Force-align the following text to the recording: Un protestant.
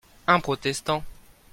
Un 0.35 0.39
protestant. 0.41 1.03